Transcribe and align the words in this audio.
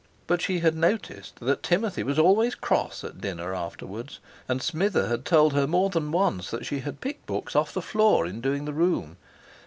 But 0.25 0.41
she 0.41 0.61
had 0.61 0.75
noticed 0.75 1.35
that 1.41 1.61
Timothy 1.61 2.01
was 2.01 2.17
always 2.17 2.55
cross 2.55 3.03
at 3.03 3.21
dinner 3.21 3.53
afterwards. 3.53 4.17
And 4.49 4.59
Smither 4.59 5.09
had 5.09 5.25
told 5.25 5.53
her 5.53 5.67
more 5.67 5.91
than 5.91 6.11
once 6.11 6.49
that 6.49 6.65
she 6.65 6.79
had 6.79 7.01
picked 7.01 7.27
books 7.27 7.55
off 7.55 7.71
the 7.71 7.83
floor 7.83 8.25
in 8.25 8.41
doing 8.41 8.65
the 8.65 8.73
room. 8.73 9.17